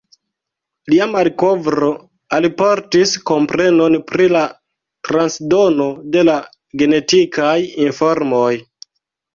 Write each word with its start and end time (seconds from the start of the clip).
Lia 0.93 1.05
malkovro 1.15 1.89
alportis 2.37 3.13
komprenon 3.33 3.99
pri 4.13 4.27
la 4.35 4.43
transdono 5.11 5.91
de 6.17 6.27
la 6.33 6.41
genetikaj 6.83 7.57
informoj. 7.89 8.53